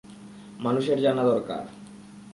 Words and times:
মানুষের 0.59 0.97
জানা 1.01 1.23
দরকার! 1.23 1.63